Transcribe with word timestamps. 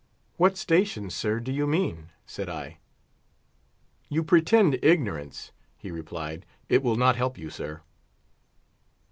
"What 0.37 0.57
station, 0.57 1.11
sir, 1.11 1.39
do 1.39 1.51
you 1.51 1.67
mean?" 1.67 2.09
said 2.25 2.49
I. 2.49 2.79
"You 4.09 4.23
pretend 4.23 4.79
ignorance," 4.81 5.51
he 5.77 5.91
replied; 5.91 6.43
"it 6.69 6.81
will 6.81 6.95
not 6.95 7.17
help 7.17 7.37
you, 7.37 7.51
sir." 7.51 7.81